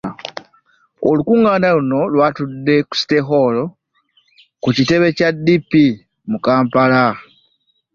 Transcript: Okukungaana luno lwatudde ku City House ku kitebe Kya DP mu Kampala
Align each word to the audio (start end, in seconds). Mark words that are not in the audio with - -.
Okukungaana 1.09 1.67
luno 1.75 2.01
lwatudde 2.13 2.75
ku 2.89 2.93
City 2.99 3.19
House 3.27 3.63
ku 4.61 4.69
kitebe 4.75 5.07
Kya 5.17 5.29
DP 5.45 5.71
mu 6.31 6.37
Kampala 6.45 7.03